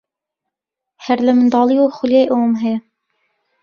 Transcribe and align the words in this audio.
هەر 1.05 1.19
لە 1.25 1.31
منداڵییەوە 1.37 1.95
خولیای 1.97 2.29
ئەوەم 2.31 2.53
هەیە. 2.63 2.79